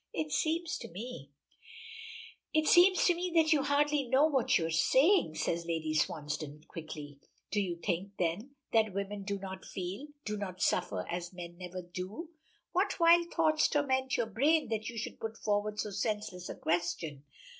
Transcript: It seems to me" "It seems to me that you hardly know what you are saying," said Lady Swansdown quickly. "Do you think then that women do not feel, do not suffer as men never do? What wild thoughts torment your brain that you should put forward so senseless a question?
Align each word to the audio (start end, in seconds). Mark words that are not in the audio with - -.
It 0.13 0.31
seems 0.31 0.79
to 0.79 0.87
me" 0.87 1.29
"It 2.55 2.65
seems 2.67 3.05
to 3.05 3.13
me 3.13 3.31
that 3.35 3.53
you 3.53 3.61
hardly 3.61 4.01
know 4.09 4.25
what 4.25 4.57
you 4.57 4.65
are 4.65 4.71
saying," 4.71 5.35
said 5.35 5.59
Lady 5.67 5.93
Swansdown 5.93 6.63
quickly. 6.67 7.19
"Do 7.51 7.61
you 7.61 7.75
think 7.75 8.17
then 8.17 8.55
that 8.73 8.95
women 8.95 9.21
do 9.21 9.37
not 9.37 9.63
feel, 9.63 10.07
do 10.25 10.37
not 10.37 10.59
suffer 10.59 11.05
as 11.07 11.33
men 11.33 11.55
never 11.59 11.83
do? 11.83 12.29
What 12.71 12.99
wild 12.99 13.31
thoughts 13.31 13.67
torment 13.67 14.17
your 14.17 14.25
brain 14.25 14.69
that 14.69 14.89
you 14.89 14.97
should 14.97 15.19
put 15.19 15.37
forward 15.37 15.79
so 15.79 15.91
senseless 15.91 16.49
a 16.49 16.55
question? 16.55 17.23